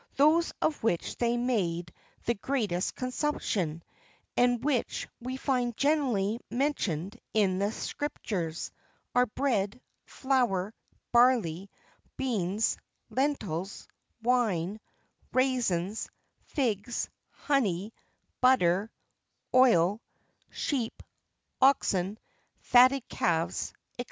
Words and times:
Those 0.15 0.51
of 0.63 0.81
which 0.81 1.15
they 1.17 1.37
made 1.37 1.93
the 2.25 2.33
greatest 2.33 2.95
consumption, 2.95 3.83
and 4.35 4.63
which 4.63 5.07
we 5.19 5.37
find 5.37 5.77
generally 5.77 6.39
mentioned 6.49 7.19
in 7.35 7.59
the 7.59 7.71
Scriptures, 7.71 8.71
are 9.13 9.27
bread, 9.27 9.79
flour, 10.05 10.73
barley, 11.11 11.69
beans, 12.17 12.77
lentils, 13.11 13.87
wine, 14.23 14.79
raisins, 15.33 16.09
figs, 16.47 17.07
honey, 17.29 17.93
butter, 18.41 18.89
oil, 19.53 20.01
sheep, 20.49 21.03
oxen, 21.61 22.17
fatted 22.59 23.07
calves, 23.07 23.71
&c. 23.99 23.99